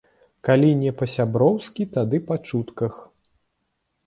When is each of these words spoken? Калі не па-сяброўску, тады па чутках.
Калі 0.47 0.69
не 0.83 0.93
па-сяброўску, 1.01 1.87
тады 1.99 2.17
па 2.31 2.35
чутках. 2.47 2.93